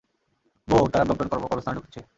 [0.67, 2.01] বোহ, তারা ব্রম্পটন কবরস্থানে ঢুকছে।